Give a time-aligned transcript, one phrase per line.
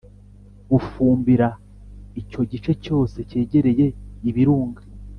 [0.69, 1.47] Bufumbira
[2.21, 3.85] icyo gice cyose kegereye
[4.29, 4.81] i Birunga